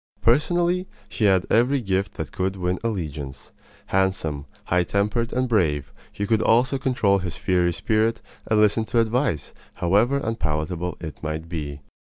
Personally, 0.23 0.87
he 1.09 1.25
had 1.25 1.45
every 1.51 1.79
gift 1.79 2.15
that 2.15 2.31
could 2.31 2.55
win 2.55 2.79
allegiance. 2.83 3.51
Handsome, 3.85 4.47
high 4.63 4.83
tempered, 4.83 5.31
and 5.31 5.47
brave, 5.47 5.93
he 6.11 6.25
could 6.25 6.41
also 6.41 6.79
control 6.79 7.19
his 7.19 7.37
fiery 7.37 7.71
spirit 7.71 8.19
and 8.47 8.59
listen 8.59 8.83
to 8.85 8.99
advice, 8.99 9.53
however 9.75 10.17
unpalatable 10.17 10.97
it 11.01 11.21
might 11.21 11.47
be. 11.47 11.81